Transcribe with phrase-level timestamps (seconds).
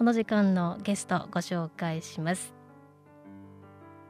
[0.00, 2.54] この時間のゲストご紹介します。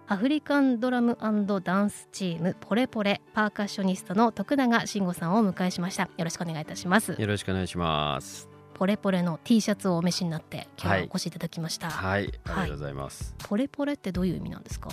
[0.07, 1.19] アフリカンドラム
[1.65, 6.05] ダンスチームポレポレパーカッショニストの徳永慎吾さんをお迎えしました。
[6.05, 7.17] よろしくお願いいたします。
[7.19, 8.49] よろしくお願いします。
[8.75, 11.91] ポレポレの T シャツをお召しになって今日はお越しいただきました。
[11.91, 14.91] はい、はい、ありがとうございます、はい、ポレポレってどういう意味なんですか？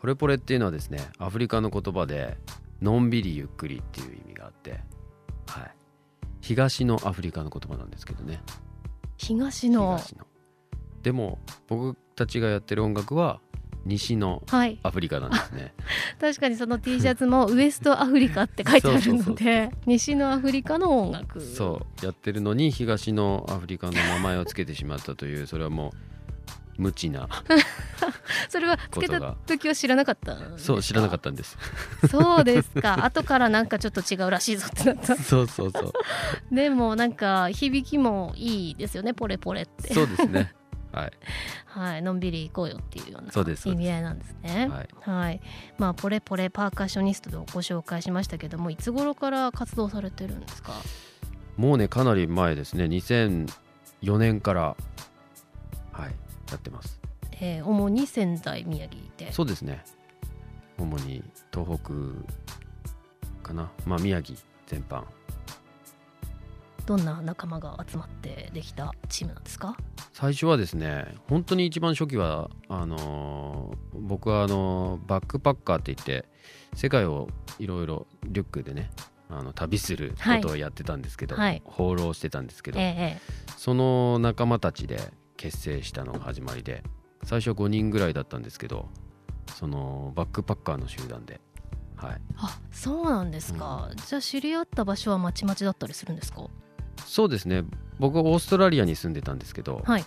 [0.00, 2.38] ポレポレっていうのはですねアフリカの言葉で
[2.80, 4.80] のんびりゆっくりっていう意味があって
[5.46, 5.70] はい。
[6.40, 8.40] 東のアフリカの言葉なんですけどね。
[9.18, 10.00] 東の
[11.08, 13.40] でも僕たちがやってる音楽は
[13.86, 14.42] 西の
[14.82, 15.62] アフリカなんですね、
[16.18, 21.40] はい、確かにその T シャツもウエストアフリカって書いてあるので西のアフリカの音楽。
[21.40, 25.94] そうやってるのに東のアフリカの名前を付けてしまったというそれはも
[26.76, 27.26] う無知な
[28.50, 31.56] それはつけた時は知らなかったそう知らなかったんです。
[32.10, 33.02] そうですか。
[33.02, 35.16] 後からなんかちょっと違うらしいぞってなった。
[35.16, 35.92] そうそうそう。
[36.54, 39.94] でもなんか響きもいいですよねポレポレって。
[39.94, 40.52] そうですね
[40.92, 41.12] はい、
[41.66, 44.68] はい、のんびり行こうよっていうような意味合いなんですね。
[44.68, 45.40] はい、はい、
[45.76, 50.72] まあポレポレパーカッショニストでご紹介しましたけどもいつ頃から活動されてるんですか？
[51.56, 52.84] もうねかなり前ですね。
[52.84, 54.76] 2004年から
[55.92, 56.14] はい
[56.50, 57.00] やってます。
[57.40, 59.32] えー、主に仙台宮城で。
[59.32, 59.84] そうですね。
[60.78, 61.92] 主に東北
[63.42, 63.70] かな。
[63.84, 65.04] まあ宮城全般
[66.88, 69.76] どんな仲間が集まってできたチームなんですか？
[70.14, 76.26] 最初はですね本当に一番初期はあのー、僕はあのバックパッカーって言って
[76.72, 77.28] 世界を
[77.58, 78.90] いろいろリュックでね
[79.28, 83.20] あの旅することをやってたんですけど、はい、放浪してたんですけど、ええ、
[83.58, 84.98] その仲間たちで
[85.36, 86.82] 結成したのが始まりで
[87.22, 88.88] 最初5人ぐらいだったんですけど
[89.54, 91.38] そのバックパッカーの集団で
[91.96, 96.46] はい、あそうなんですか、うん、じゃあ知り合った場所はまちまちだったりするんですか？
[97.08, 97.64] そうですね。
[97.98, 100.04] 僕はオーストラリアに住んでたんですけど、はい、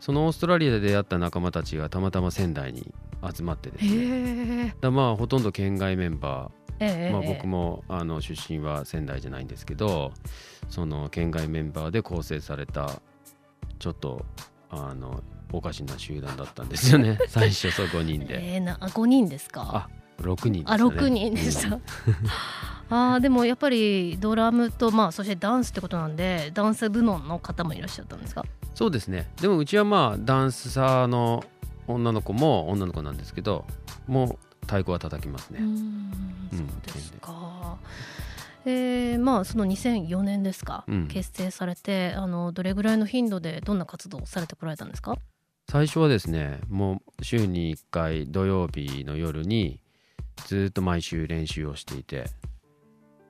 [0.00, 2.92] そのオーストラリアで出会った仲間たちがたまたま仙台に
[3.34, 4.74] 集まってですね。
[4.80, 10.12] だまあほとんど県外メンバー、まあ、僕もあの出身は仙台じゃないんですけど
[10.68, 13.00] その県外メンバーで構成された
[13.78, 14.24] ちょっと
[14.70, 15.22] あの
[15.52, 17.18] おかしな集団だったんですよね。
[17.28, 18.54] 最初そう5人で。
[18.54, 19.88] えー、な5人ですか？
[19.88, 19.88] あ
[20.22, 21.78] 6人です、ね、あ6人でした
[22.90, 28.44] あでもやっぱりドラムと、まあ、そしてダンスってことなんでダンス部門の方もいらっしゃったんですか？
[28.74, 29.28] そうですね。
[29.40, 31.44] でもうちはまあダンスサーの
[31.86, 33.64] 女の子も女の子なんですけど
[34.06, 34.28] もう
[34.62, 35.58] 太鼓は叩きますね。
[35.60, 36.12] うん
[36.50, 37.76] そうですか、
[38.64, 45.16] えー、まあその2004年ですか、うん、結成されてあのどれぐらいの頻度でどんな活動をされてこられたんですか？
[45.70, 49.80] 最初はですねもう週に1回土曜日の夜に
[50.46, 52.24] ずっと毎週練習をしていて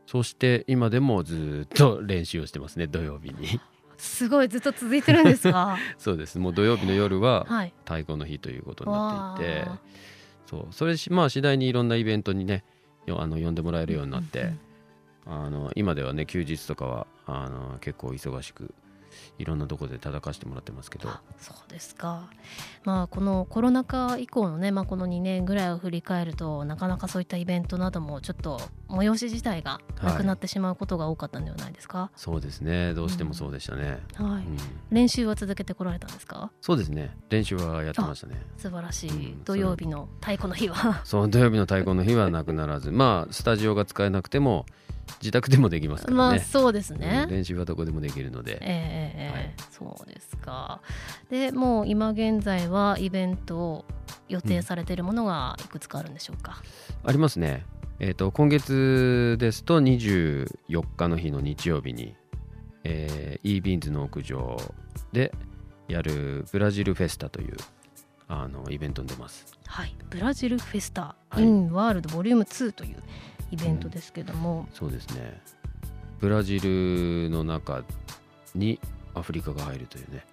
[0.09, 3.61] そして今でもずっと練習をしてますね土曜日に。
[3.99, 5.77] すごいずっと続いてるんですか？
[5.99, 6.39] そうです。
[6.39, 7.45] もう土曜日の夜は
[7.85, 9.79] 太鼓の日ということになっていて、はい、
[10.47, 10.67] そう。
[10.71, 12.65] それまあ次第にいろんなイベントにね
[13.07, 14.45] あの呼んでもらえるようになって、
[15.27, 18.73] うんうん、あの今ではね休日とかはあの結構忙しく
[19.39, 21.09] いろんなところで叩かしてもらってますけど。
[21.39, 22.29] そうですか、
[22.84, 32.95] まあ、このコロナ禍以降のね、まあ、この2年ぐらいを振り返るとなかなかそういったイベントなどもちょっと催し自体がなくなってしまうことが多かったんではないですか、はい、そうですね。
[32.95, 34.57] どうしてもそうでしたね、うん、はい、うん、
[34.91, 36.51] 練習は続けてこられたんですか？
[36.61, 37.17] そうですね。
[37.31, 38.43] 練習はやってましたね。
[38.57, 41.03] 素晴らしい、うん、土曜日の太鼓の日は。
[41.04, 42.91] そう土曜日の太鼓の日はなくならず。
[42.91, 44.66] まあスタジオが使えなくても
[45.21, 46.16] 自宅でもできますからね。
[46.16, 47.27] まあそうですね。
[47.28, 48.59] 練習はどこでもできるので。
[48.60, 50.81] ええーはい、そうですか。
[51.31, 53.84] でもう今現在はイベントを
[54.28, 56.63] 予定されているものがいくつかあるんでしょうか？
[57.03, 57.65] うん、ありますね。
[58.01, 62.15] えっ、ー、と今月ですと24日の日の日曜日に、
[62.84, 64.57] えー、e ビーンズの屋上
[65.13, 65.33] で
[65.89, 67.57] やるブラジルフェスタという
[68.28, 69.47] あのイベントに出ます。
[69.66, 73.03] はい、ブラジルフェスタ、はい、インワールドボリューム2という
[73.50, 75.41] イベントですけども、うん、そうですね。
[76.21, 77.83] ブラジルの中
[78.54, 78.80] に
[79.15, 80.24] アフリカが入るというね。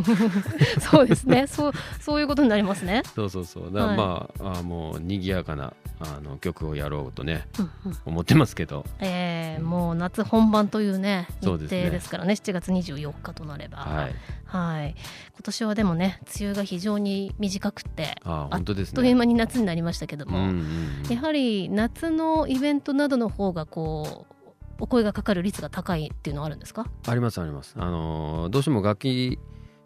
[0.80, 1.46] そうですね。
[1.46, 3.02] そうそういうことになりますね。
[3.14, 3.72] そうそうそう。
[3.72, 12.28] だからまあはい、あもう賑やかなあの曲をやろうとね、うんうん、思ってますけど、えー、もう夏本番というね日程ですからね。
[12.28, 14.14] ね7月24日となれば、はい、
[14.46, 14.94] はい、
[15.34, 24.34] 今年はでもね梅雨が非常に短くてあ本当です、ね、あっという間に夏になりましたけども、うんうんうん、やはり夏のイベントなどの方がこう
[24.80, 26.86] お声がかかる率が高いっていうのはあるんですか？
[27.06, 27.74] ありますあります。
[27.78, 29.38] あのどうしても楽器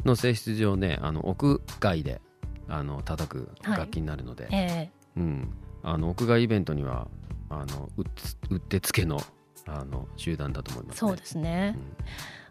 [0.05, 2.21] の性質上ねあの屋外で
[2.69, 4.91] あの叩く楽器になるので、はい、え。
[5.17, 7.09] ー、うん、あの屋外イベントには
[7.51, 8.05] あのう
[8.51, 9.21] うってつけの
[9.67, 11.77] あの集団だと思います、ね、そうですね、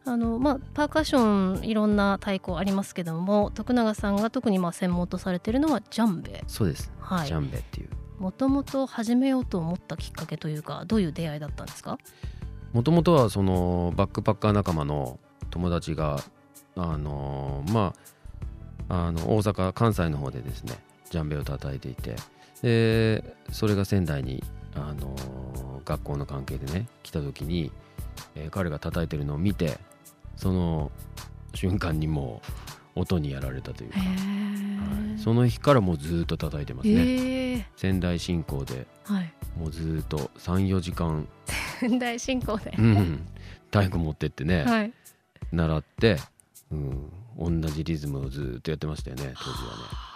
[0.06, 6.44] うん、あのまあ、パーカッションいろんな太鼓ありますけども徳永さんが特にまあ専門とされているのはジャンベ。
[6.47, 7.89] そうです、はい、ジャンベっていう。
[8.19, 12.00] もともと始めようと思ったきっかけというかどういう出会いだったんですか？
[12.74, 15.19] もともとはそのバックパッカー仲間の
[15.51, 16.19] 友達が
[16.75, 17.94] あのま
[18.89, 20.74] ああの大阪関西の方でですね
[21.09, 22.15] ジャンベを叩いていて
[22.62, 24.44] でそれが仙台に
[24.75, 25.15] あの
[25.86, 27.71] 学校の関係でね来た時に、
[28.36, 29.77] えー、彼が叩いてるのを見て
[30.36, 30.92] その
[31.54, 32.42] 瞬間にも
[32.95, 34.06] う音にやられたというか、は
[35.15, 37.69] い、その日からもうずっと叩いてますね。
[37.75, 41.27] 仙台新港で、はい、もうずっと34時間。
[41.80, 43.27] 仙台新港で、うん、
[43.65, 44.94] 太鼓持ってってね、はい、
[45.51, 46.18] 習って、
[46.71, 49.69] うん、同じリズムをずっとやってましたよね当時はね。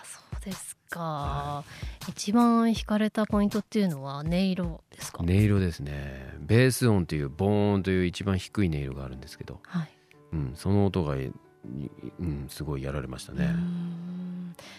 [0.04, 5.24] そうですか、はい、一番惹かれたポイントっていうのは音色ですか？
[5.24, 6.36] 音色ですね。
[6.40, 9.90] ベース音というボーンという一番低い音色があるんですけど、はい。
[10.34, 13.54] うん、その音が、うん、すごいやられましたね。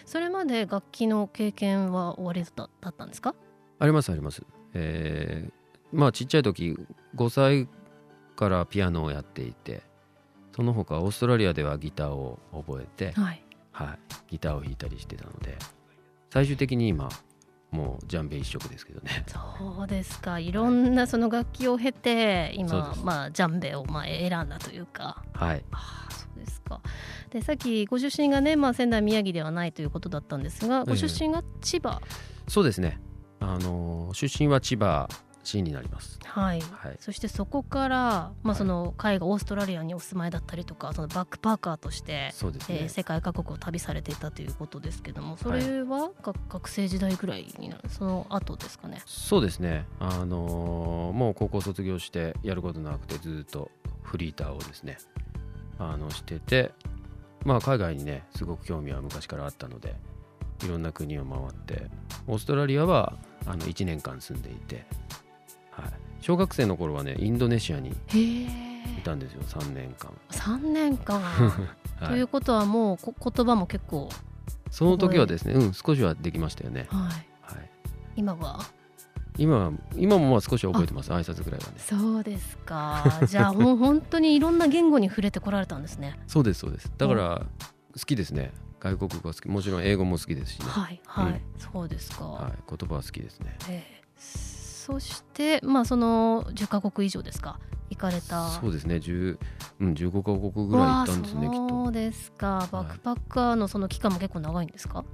[0.05, 3.35] それまで楽器の経験は終わりだったんですか？
[3.79, 4.43] ありますあります、
[4.73, 5.51] えー、
[5.91, 6.77] まあちっちゃい時
[7.15, 7.67] 5歳
[8.37, 9.81] からピアノをやっていて
[10.55, 13.99] その他オーストラリアではギターを覚えて、はい、はい、
[14.29, 15.57] ギターを弾いたりしてたので
[16.33, 17.09] 最終的に今
[17.69, 19.23] もうジャンベ一色ですけどね。
[19.27, 20.39] そうですか。
[20.39, 25.23] いろんなその楽器を経て今、まあ、ジャンベをまあ選んだというか。
[25.33, 25.63] はい。
[25.71, 26.81] あそうですか。
[27.29, 32.07] でさっきご出身がね、まあ、仙台宮城ではないということだったんですがご出身が千葉、え
[32.47, 32.99] そうですね。
[33.39, 35.07] あの出身は千葉
[35.43, 49.01] 市になります、はい、はい、そしてそこから、まあ、その海外オーストラリアにお住まいだったりとかそのバックパーカーとしてそうです、ね、えー、世界各国を旅されていたということですけどもそれは、が学生時代ぐらいになるその後ですかね？
[49.05, 53.69] そうですね、あのー、もう高校卒業してやることなくてずっと
[54.01, 54.97] フリーターをですね
[55.79, 56.71] あのしてて、
[57.45, 59.95] まあ、海外にねすごく興味は昔からあったので
[60.63, 61.89] いろんな国を回って
[62.27, 64.85] オーストラリアはあの1年間住んでいてはい、
[66.23, 70.09] 小学生の頃はねインドネシアにいたんですよ3年間。
[70.29, 71.51] 3年間、 は
[72.03, 74.07] い、ということはもうこ言葉も結構
[74.71, 76.87] その時はですねうん少しはできましたよね。
[76.87, 77.11] はい、
[77.41, 77.69] はい、
[78.15, 78.61] 今は？
[79.37, 81.73] 今は今もまあ少し覚えてます挨拶ぐらいはね。
[81.79, 83.19] そうですか。
[83.27, 86.17] じゃあ もう本当にいろんな言語に触れてこられたんですね。
[86.27, 86.89] そうですそうです。
[86.97, 87.45] だから
[87.95, 88.53] 好きですね。
[88.79, 89.49] 外国語が好き。
[89.49, 93.92] もちろん英語も好きですし、ね、はいはい、うん、そうですか、はい、言葉は好きですね、えー
[94.85, 97.57] そしてまあその10カ国以上ですか
[97.89, 98.49] 行かれた。
[98.49, 98.95] そうですね。
[98.95, 99.37] 10、
[99.79, 101.69] うん、15カ国ぐらい行ったんですねきっと。
[101.69, 102.67] そうですか。
[102.69, 105.05] バックパッカーのその期間も結構長いんですか、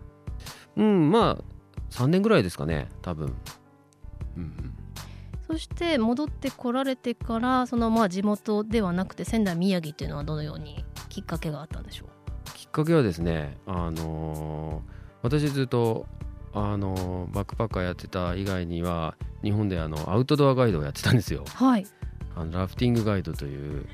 [0.76, 1.44] うんまあ
[1.92, 3.36] 3年ぐらいですかね多分。
[4.38, 4.74] うん、うん、
[5.46, 12.10] そして戻ってこられてからそのまあ地元ではなくて仙台宮城っていうのはどのようにきっかけがあったんでしょう？
[12.56, 16.08] きっかけはですねあのー、私ずっと
[16.54, 21.46] あのバックパッカーやってた以外には日本であのアウトドアガイドをやってたんですよ。
[21.54, 21.86] はい、
[22.36, 23.86] あのラフティングガイドという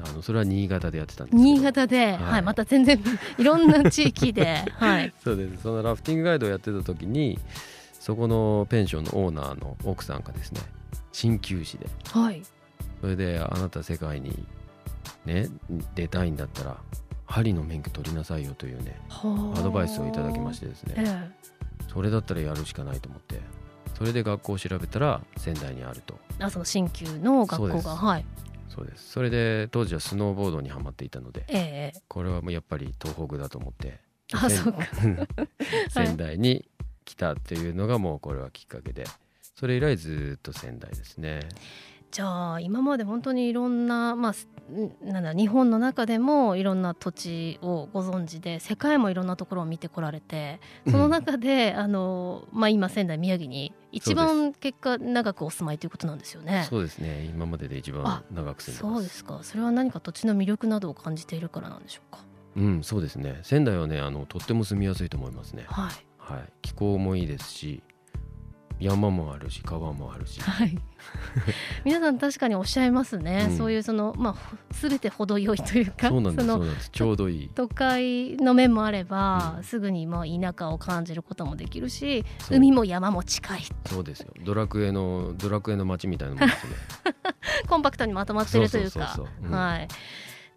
[0.00, 2.98] あのそれは新潟でやってたんです新潟で、はい、はい、また全然
[3.36, 5.62] いろんな地域で、 はい、そうです。
[5.62, 7.38] そのラフティングガイドをやってた時に
[7.98, 10.60] そこのペンションのオーナーの奥さんがですね
[11.12, 12.42] 鍼灸師で、はい、
[13.00, 14.46] それであなた世界に
[15.26, 15.48] ね
[15.94, 16.76] 出たいんだったら
[17.26, 21.30] 針の免許取りなさいよというねアドバイスをいただきましてですね、ええ、
[21.88, 23.40] それだったらやるしかないと思って。
[23.98, 26.18] それで学校を調べたら仙台にあると。
[26.38, 27.96] あその新旧の学校が。
[27.96, 28.24] はい。
[28.68, 29.10] そうです。
[29.10, 33.98] それで当時はスノーボードにはまっていたので、ええ、これはもうやっぱり東北だと思って
[34.32, 34.80] あそうか。
[35.90, 36.68] 仙台に
[37.04, 39.04] 来たっていうのがもうこれはきっかけで
[39.56, 41.40] それ以来ずっと仙台ですね。
[42.10, 44.34] じゃあ今まで本当にいろんな、まあ、
[45.04, 56.66] なんだ日本の中でもいろんな土地をご存知で世界もいろんなところを見てこられてその中で、うん、あのまあ、今仙台宮城に一番結果長くお住まいということなんですよね。
[56.68, 57.24] そうですね。
[57.24, 59.40] 今までで一番長く住んでそうですか。
[59.42, 62.22] それは何か土地の魅力などを感じているからなんでしょうか？
[62.56, 63.40] ううんそうですね。
[63.42, 65.64] 仙台はねあのとっても住みやすいと思いますね。
[65.68, 67.82] はい、はい、気候もいいですし
[68.80, 70.78] 山もあるし川もあるし、はい、
[71.84, 77.50] 皆さん確かにおっしゃいますね、うん、そういうそのまあ全て程よいというかそうなんですちょうどいい。
[77.54, 83.62] 都会の面もあれば、うん、すぐにまあ田舎を感じることもできるし海も山も近い。
[83.86, 84.32] そうですよ。
[84.44, 86.72] ドラクエのドラクエの街みたいなもんですね。
[87.68, 89.20] コンパクトにまとまってるというか。
[89.50, 89.88] はい。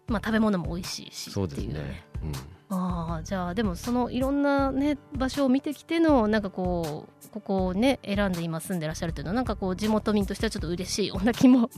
[0.06, 2.32] まあ食べ物も美味しいしそうですね、うん
[2.74, 11.70] あじゃあでもそのいろんな、ね、場所を見てきてのなんかこうここをね選んで今住んでらっしゃるというのはなんかこう地元民としてはちょっと嬉しいような気も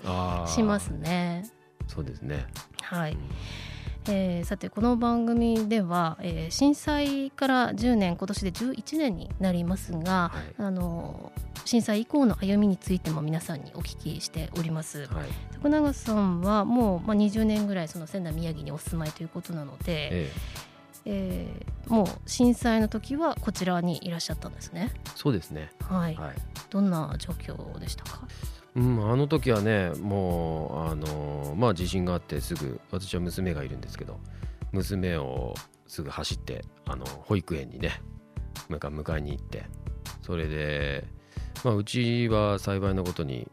[0.46, 1.44] しますね。
[1.88, 2.46] そうですね。
[2.80, 3.18] はい、うん
[4.06, 11.32] えー、さてこの番組では、えー、震災から10年今年で11年になりますが、はい、あの
[11.64, 20.73] 震災以降の歩みについても皆さんにお聞きしております、はい、徳永さんはもう、まあ、20年ぐらいその仙台宮城にお住まいということなので、ええ
[21.06, 24.92] えー、もう震災の時はこちらにいらっしゃったんですね。
[25.14, 25.70] そうですね。
[25.80, 26.14] はい。
[26.14, 26.34] はい、
[26.70, 28.26] どんな状況でしたか？
[28.74, 34.18] うん、あの時はね、もうあのまあ地震があってすぐ私は娘がいるんですけど、
[34.72, 35.54] 娘を
[35.86, 38.02] すぐ走ってあの保育園にね、
[38.68, 39.66] 迎えに行って、
[40.22, 41.06] それで
[41.62, 43.46] まあうちは幸いなことに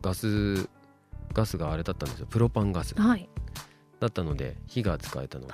[0.00, 0.68] ガス
[1.34, 3.28] ガスがあれだったんですよ、プロパンガス、はい、
[4.00, 5.52] だったので火が使えたので。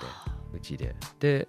[0.52, 0.94] うちで。
[1.18, 1.48] で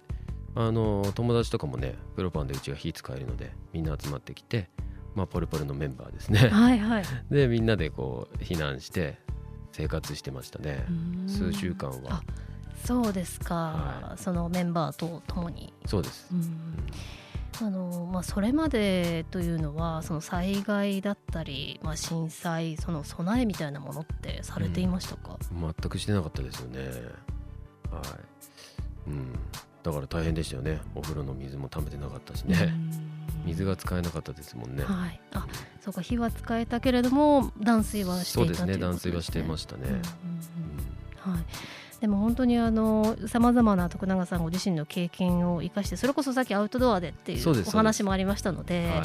[0.54, 4.68] あの友達とかもねプロパンでうちが火使えるのでみんな集まってきて、
[5.14, 6.48] まあ、ポルポルのメンバーですね。
[6.48, 9.18] はい、はい、 でみんなでこう避難して
[9.72, 10.84] 生活してましたね。
[11.26, 12.22] 数週間は。
[12.84, 15.72] そうですか、はい、そのメンバーと共に。
[15.86, 16.28] そうです。
[17.60, 26.80] あのまあ、それまでというのはその災害だったり、まあ、震災その備えみたいなものってされていましたか、うん、全くしてなかったですよね。
[27.90, 28.32] はい
[29.06, 29.32] うん、
[29.82, 30.80] だから大変でしたよね。
[30.94, 32.72] お風呂の水も溜めてなかったしね。
[33.44, 34.84] 水が使えなかったですもんね。
[34.84, 35.20] はい。
[35.32, 35.46] あ
[35.80, 40.00] そうか火は使えたけれども断水はしていたそうですね、断水はしてましたね、
[41.18, 41.44] はい。
[42.00, 49.02] でも本当にあのさまざまな徳永さんご自身の経験を生かしてそれこそさっきアウトドアでっていうお話もありましたので、はい、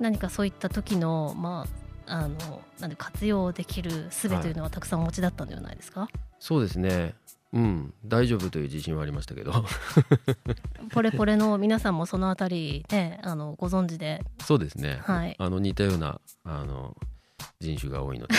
[0.00, 1.66] 何かそういった時のま
[2.06, 7.14] ああのなんで活用できる術というのはたくさんお持ちだったんではないですか、はい、そうですね
[7.52, 7.94] うん。
[8.04, 9.52] 大丈夫という自信はありましたけど。
[10.92, 14.24] ポレポレの皆さんもそのあたりねあのご存知で。
[14.44, 16.96] そうですね、はい、あの似たようなあの
[17.60, 18.34] 人種が多いので。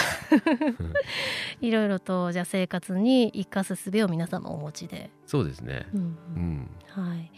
[1.61, 5.09] いろいろとじゃあ生活に生かす術を皆様お持ちで。
[5.25, 7.31] そうですね、うん、うん、はい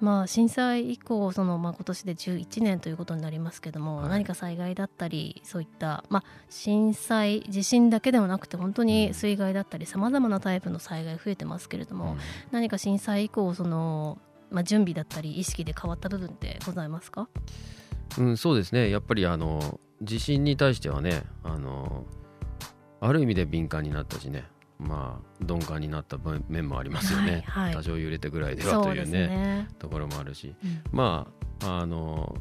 [0.00, 12.18] まあ、震災以降その、まあ、今年で11年ということになりますけども、はい、何か災害だったりそういった、まあ、震災地震だけではなくて本当に水害だったりさまざまなタイプの災害増えてますけれども、うん、
[12.50, 14.18] 何か震災以降その、
[14.50, 17.28] まあ、準備だったり意識で変わった部分ってございますか？
[18.18, 18.90] うん、そうですね。
[18.90, 22.04] やっぱりあの地震に対してはねあの
[23.00, 24.44] ある意味で敏感になったしね
[24.78, 26.18] まあ鈍感になった
[26.48, 31.26] 面もありますよね、はいはい、多少揺れたぐらいではというね、ね、ところもあるし、うん、ま
[31.62, 32.36] ああの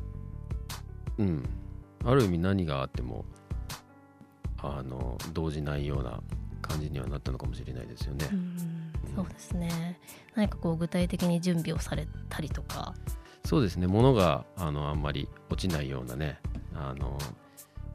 [1.17, 1.49] うん。
[2.07, 3.25] ある意味何があっても
[4.59, 6.21] あの動じないような
[6.61, 8.29] 感じにはなったのかもしれないですよね。
[8.31, 8.55] うん、
[9.15, 9.99] そうですね。
[10.35, 12.93] 何かこう具体的に準備をされたりとか。
[13.43, 13.87] そうですね。
[13.87, 16.39] 物があのあんまり落ちないようなね
[16.75, 17.17] あの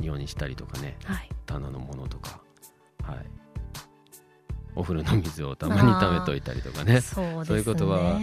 [0.01, 2.41] 匂いにしたりとかね、はい、棚のものとか、
[3.05, 3.27] はい、
[4.77, 7.01] お風呂の水をたまにためといたりとかね。
[7.03, 8.21] そう、ね、いうことは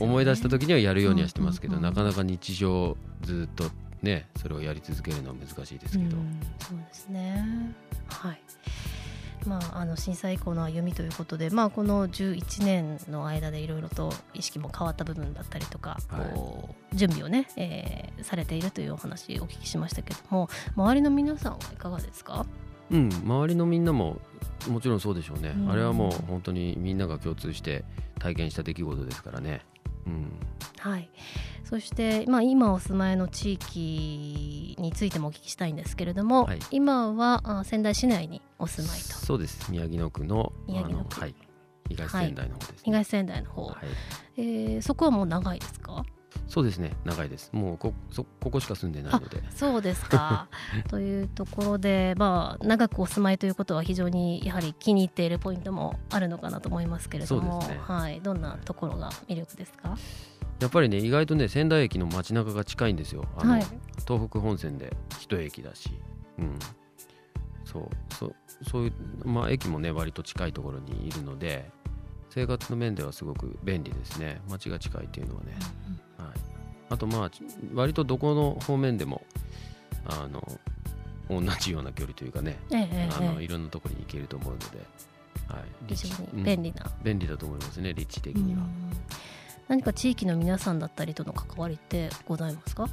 [0.00, 3.70] 思い出した時にはやるようにはしてますけど、なかなか日常ずっと
[4.02, 6.16] ねそれをやり続けるのは難しいですけど、
[6.58, 7.74] そうですね。
[8.08, 8.40] はい。
[9.46, 22.44] まあ、あの震災以降の歩みということで、まあ、この11年の間でいろいろと意識も変わった部分だったりとか、はい、こう準備をね、えー、されているというお話お聞きしましたけども周りの皆さんはいかがですか？
[22.90, 24.20] うん周りのみんなも
[24.68, 27.84] もちろんそうでしょうね、うん、あれはもう本当にみんなが共通して
[28.18, 29.62] 体験した出来事ですからね。
[30.06, 30.32] うん、
[30.78, 31.10] はい。
[31.64, 39.04] そして、まあ、今お住まいの地域についてもお聞きしたいんですけれども、はい、今は仙台市内にお住まいと。
[39.14, 39.70] そうです。
[39.70, 41.34] 宮城野区の宮城野区、はい、
[41.88, 43.76] 東仙台の方です、ね、東仙台の方、はい、
[44.36, 46.04] えー、そこはもう長いですか？
[46.48, 47.50] そうですね長いです。
[47.52, 49.42] もうこそここしか住んでないので。
[49.50, 50.48] そうですか。
[50.88, 59.96] というところで、まあ、長くお住まいということは非常にやはり気に入っているポイントもあるのかなと思いますけれども、ね、はい、どんなところが魅力ですか？
[60.60, 63.24] やっぱりね意外とね仙台駅の街中が近いんですよ。
[63.36, 63.64] あの、はい、
[64.06, 65.98] 東北本線で一駅だし、
[66.38, 66.58] うん、
[67.64, 68.36] そうそう
[68.70, 71.70] そういう、まあ、駅もね割と近いところにいるので
[72.30, 74.40] 生活の面ではすごく便利ですね。
[74.48, 75.56] 街が近いっていうのはね、
[75.88, 76.00] うん
[76.88, 77.30] あとまあ
[77.74, 79.24] 割とどこの方面でも
[80.06, 80.42] あの
[81.28, 84.66] 同じような距離というかね、ええ、あのいろんなところに行けると思うので、
[85.48, 88.62] はい、非常に便利な、うん、便利だと思いますね立地的には。
[89.68, 92.88] 何か地域の皆さんだったりとの関わりってございますか？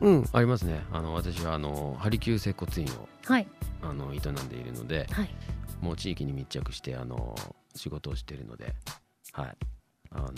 [0.00, 0.80] うんありますね。
[0.90, 3.46] あの私はあのハリキュー接骨院を、はい、
[3.82, 5.28] あの営んでいるので、はい、
[5.82, 7.36] もう地域に密着してあの
[7.76, 8.74] 仕事をしているので、
[9.32, 9.56] はい、
[10.12, 10.32] あの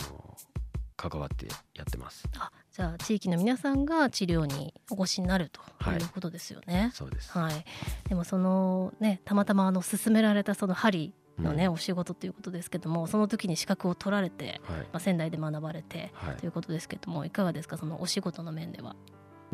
[0.97, 2.27] 関わってやってます。
[2.37, 6.77] あじゃあ地域の皆さんが治療にお越しになるということですよね。
[6.77, 7.65] はい、そうです、はい、
[8.09, 17.77] でもそのねたまたまあの勧められたその針のね、うん、お仕事ということですけどもその時に資格を取られて、はい、まあ、仙台で学ばれて、はい、ということですけどもいかがですか？
[17.77, 18.97] そのお仕事の面では。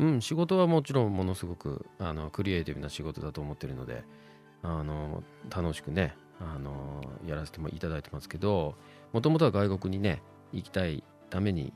[0.00, 4.02] うん、仕事はもちろんものすごくあのクリエイティブな仕事だと思ってるので
[4.64, 8.74] あの楽しくねあのやらせてもいただいてますけど
[9.12, 11.72] もともとは外国にね行きたいために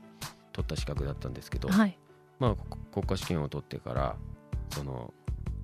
[0.57, 1.97] 取った資格だったんですけど、はい、
[2.39, 2.55] まあ、
[2.91, 4.15] 国家試験を取ってから
[4.71, 5.13] その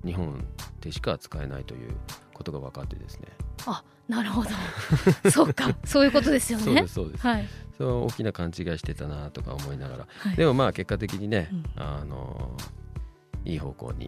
[0.04, 0.44] 日本
[0.80, 1.96] でしか使えないという
[2.32, 3.28] ことが分かってですね。
[3.66, 4.50] あなるほど。
[5.30, 5.74] そうか。
[5.84, 6.64] そういうことですよね。
[6.64, 12.56] そうですそうです、はい、そう大きな勘違いしてたなとか思いながら、はい、でもまあ結果的にね、うん、あの
[13.44, 14.06] いい方向に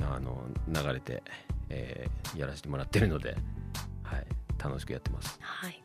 [0.00, 1.22] あの流れて、
[1.68, 3.36] えー、やらせてもらってるので、
[4.02, 4.26] はい、
[4.58, 5.38] 楽しくやってます。
[5.40, 5.84] はい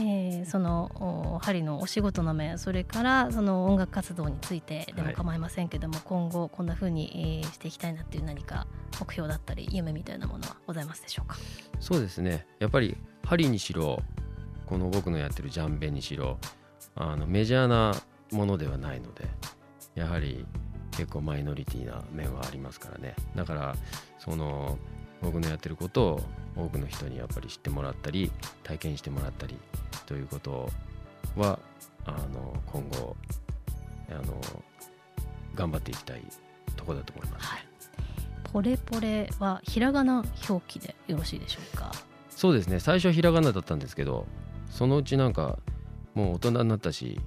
[0.00, 8.66] えー、その針のお仕事の面それからその音楽活動についてでも構いませんけども、はい、今後こんなふうに、えー、していきたいなっていう何か
[9.00, 11.36] 目標だったり夢みたいなものはございますでしょうか？
[11.80, 12.46] そうですね。
[12.58, 14.02] やっぱり針にしろ
[14.66, 16.38] この僕のやってるジャンベにしろ
[16.94, 17.94] あのメジャーな
[18.30, 19.26] ものではないので
[19.94, 20.46] やはり
[20.92, 23.14] 結構マイノリティな面はありますからね。
[23.34, 23.74] だから
[24.18, 24.78] その
[25.20, 26.20] 僕のやってることを
[26.56, 28.30] 多くの人にやっぱり知ってもらったり
[28.62, 29.56] 体験してもらったり
[30.08, 30.70] ということ
[31.36, 31.58] は
[32.06, 33.14] あの今後
[34.08, 34.40] あの
[35.54, 36.22] 頑張っていきたい
[36.76, 37.60] ところだと思います、はい、
[38.50, 41.92] ポレポレはひらがな表記でよろしいでしょうか？
[42.30, 42.80] そうですね。
[42.80, 44.26] 最初ひらがなだったんですけど
[44.70, 45.58] そのうちなんか
[46.14, 47.20] もう大人になったし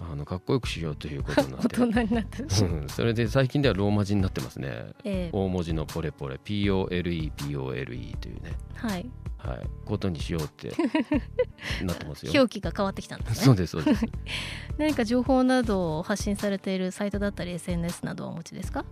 [0.00, 9.10] あのかっこよくしようということになって大人になったうん、それで最近ではローマ字になってますね、えー、大文字のポレポレ POLEPOLE というねはい
[9.44, 10.72] はい、ことにしようって
[11.84, 12.32] なってますよ。
[12.34, 13.44] 表記が変わってきたんですね。
[13.44, 14.06] そうですそうです。
[14.78, 18.86] 何か情報などを発信されているサイトだったり SNS などはお持ちですか？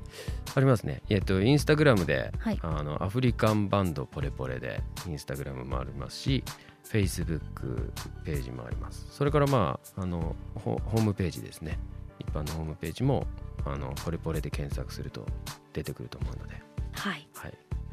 [0.54, 1.00] ありますね。
[1.08, 6.44] えっとインスタグラムで、はい、あのアフリカンバンドポレポレでインスタグラムもありますし、
[6.84, 7.92] フェイスブック
[8.24, 9.06] ページもあります。
[9.10, 11.78] それからまああのホームページですね。
[12.18, 13.26] 一般のホームページも
[13.64, 15.26] あのポレポレで検索すると
[15.72, 16.62] 出てくると思うので。
[16.92, 17.26] はい。
[17.34, 17.52] はい。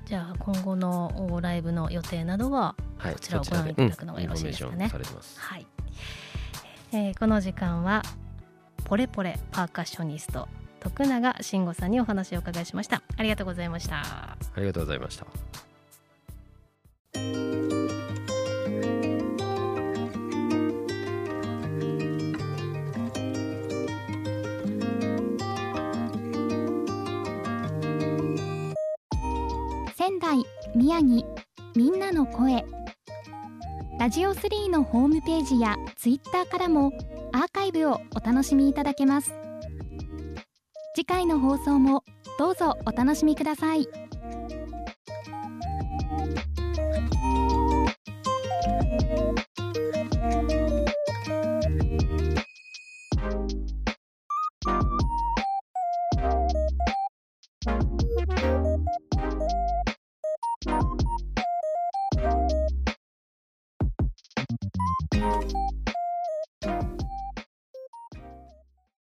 [0.10, 4.90] じゃあ今後のライブの予定などはこちらをご覧いただくのがよろしいですかね。
[5.38, 5.68] はい、
[6.92, 8.02] えー、この時間は
[8.86, 10.48] ポレポレパーカッショニスト
[10.80, 13.04] 徳永慎吾さんにお話を伺いしました。
[13.18, 14.02] ありがとうございました。
[14.02, 15.28] ありがとうございました。
[30.80, 31.28] 宮城
[31.76, 32.64] みんなの声
[34.00, 36.94] ラジオ3のホームページやツイッターからも
[37.34, 39.34] アーカイブをお楽しみいただけます
[40.96, 42.06] 次回の放送も
[42.38, 43.99] どうぞお楽しみください。